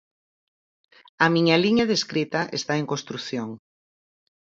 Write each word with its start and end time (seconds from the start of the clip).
A 1.23 1.25
miña 1.35 1.57
liña 1.63 1.85
de 1.89 1.95
escrita 1.99 2.41
está 2.57 2.73
en 2.77 2.89
construción. 2.91 3.49